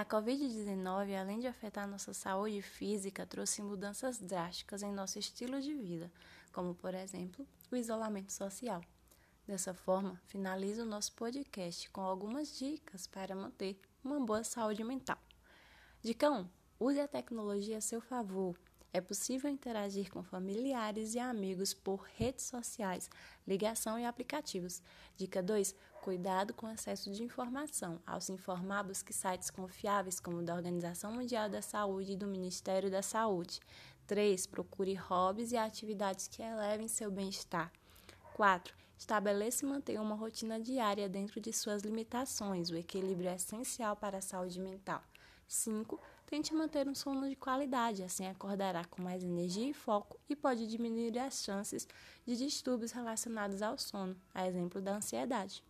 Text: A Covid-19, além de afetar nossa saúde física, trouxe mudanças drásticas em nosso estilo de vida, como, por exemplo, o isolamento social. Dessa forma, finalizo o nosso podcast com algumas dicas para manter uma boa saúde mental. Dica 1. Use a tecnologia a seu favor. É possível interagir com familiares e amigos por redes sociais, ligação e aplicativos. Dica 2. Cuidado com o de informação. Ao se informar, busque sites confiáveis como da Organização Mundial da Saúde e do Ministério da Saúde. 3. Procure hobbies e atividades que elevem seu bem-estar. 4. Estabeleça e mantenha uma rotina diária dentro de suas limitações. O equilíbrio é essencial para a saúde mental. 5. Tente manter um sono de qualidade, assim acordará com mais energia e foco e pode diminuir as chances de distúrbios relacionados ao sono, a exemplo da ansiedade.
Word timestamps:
A 0.00 0.04
Covid-19, 0.06 1.14
além 1.14 1.40
de 1.40 1.46
afetar 1.46 1.86
nossa 1.86 2.14
saúde 2.14 2.62
física, 2.62 3.26
trouxe 3.26 3.60
mudanças 3.60 4.18
drásticas 4.18 4.82
em 4.82 4.90
nosso 4.90 5.18
estilo 5.18 5.60
de 5.60 5.74
vida, 5.74 6.10
como, 6.54 6.74
por 6.74 6.94
exemplo, 6.94 7.46
o 7.70 7.76
isolamento 7.76 8.32
social. 8.32 8.80
Dessa 9.46 9.74
forma, 9.74 10.18
finalizo 10.24 10.84
o 10.84 10.86
nosso 10.86 11.12
podcast 11.12 11.90
com 11.90 12.00
algumas 12.00 12.56
dicas 12.56 13.06
para 13.06 13.36
manter 13.36 13.78
uma 14.02 14.18
boa 14.18 14.42
saúde 14.42 14.82
mental. 14.82 15.18
Dica 16.00 16.30
1. 16.30 16.48
Use 16.80 16.98
a 16.98 17.06
tecnologia 17.06 17.76
a 17.76 17.82
seu 17.82 18.00
favor. 18.00 18.58
É 18.92 19.00
possível 19.00 19.48
interagir 19.48 20.10
com 20.10 20.22
familiares 20.22 21.14
e 21.14 21.20
amigos 21.20 21.72
por 21.72 22.08
redes 22.16 22.44
sociais, 22.44 23.08
ligação 23.46 23.96
e 23.98 24.04
aplicativos. 24.04 24.82
Dica 25.16 25.40
2. 25.40 25.74
Cuidado 26.02 26.52
com 26.52 26.66
o 26.66 26.74
de 27.12 27.22
informação. 27.22 28.00
Ao 28.04 28.20
se 28.20 28.32
informar, 28.32 28.82
busque 28.82 29.12
sites 29.12 29.48
confiáveis 29.48 30.18
como 30.18 30.42
da 30.42 30.54
Organização 30.54 31.12
Mundial 31.12 31.48
da 31.48 31.62
Saúde 31.62 32.12
e 32.12 32.16
do 32.16 32.26
Ministério 32.26 32.90
da 32.90 33.02
Saúde. 33.02 33.60
3. 34.08 34.46
Procure 34.46 34.94
hobbies 34.94 35.52
e 35.52 35.56
atividades 35.56 36.26
que 36.26 36.42
elevem 36.42 36.88
seu 36.88 37.12
bem-estar. 37.12 37.70
4. 38.34 38.74
Estabeleça 38.98 39.64
e 39.64 39.68
mantenha 39.68 40.02
uma 40.02 40.16
rotina 40.16 40.58
diária 40.58 41.08
dentro 41.08 41.40
de 41.40 41.52
suas 41.52 41.82
limitações. 41.82 42.70
O 42.70 42.76
equilíbrio 42.76 43.30
é 43.30 43.36
essencial 43.36 43.94
para 43.94 44.18
a 44.18 44.22
saúde 44.22 44.58
mental. 44.58 45.00
5. 45.50 46.00
Tente 46.26 46.54
manter 46.54 46.88
um 46.88 46.94
sono 46.94 47.28
de 47.28 47.34
qualidade, 47.34 48.04
assim 48.04 48.24
acordará 48.26 48.84
com 48.84 49.02
mais 49.02 49.24
energia 49.24 49.68
e 49.68 49.74
foco 49.74 50.16
e 50.28 50.36
pode 50.36 50.66
diminuir 50.68 51.18
as 51.18 51.42
chances 51.42 51.88
de 52.24 52.36
distúrbios 52.36 52.92
relacionados 52.92 53.60
ao 53.60 53.76
sono, 53.76 54.16
a 54.32 54.46
exemplo 54.46 54.80
da 54.80 54.94
ansiedade. 54.94 55.64